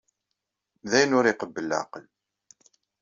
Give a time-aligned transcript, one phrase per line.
[0.89, 2.05] D ayen ur iqebbel leɛqel.